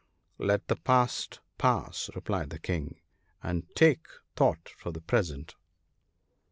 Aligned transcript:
"Let 0.49 0.67
the 0.67 0.77
past 0.77 1.41
pass," 1.59 2.09
replied 2.15 2.49
the 2.49 2.57
King," 2.57 2.99
and 3.43 3.67
take 3.75 4.07
thought 4.35 4.67
for 4.67 4.91
the 4.91 4.99
present." 5.01 5.53